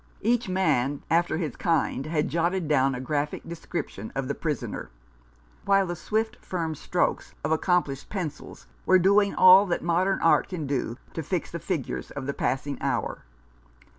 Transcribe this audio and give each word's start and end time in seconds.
Each 0.21 0.49
man 0.49 1.03
after 1.11 1.37
his 1.37 1.55
kind 1.55 2.07
had 2.07 2.27
jotted 2.27 2.67
down 2.67 2.95
a 2.95 2.99
graphic 2.99 3.47
description 3.47 4.11
of 4.15 4.27
the 4.27 4.33
prisoner; 4.33 4.89
while 5.63 5.85
the 5.85 5.95
swift 5.95 6.37
firm 6.37 6.73
strokes 6.73 7.35
of 7.43 7.51
accomplished 7.51 8.09
pencils 8.09 8.65
were 8.87 8.97
doing 8.97 9.35
all 9.35 9.67
that 9.67 9.83
modern 9.83 10.19
art 10.21 10.49
can 10.49 10.65
do 10.65 10.97
to 11.13 11.21
fix 11.21 11.51
the 11.51 11.59
figures 11.59 12.09
of 12.09 12.25
the 12.25 12.33
passing 12.33 12.81
hour. 12.81 13.25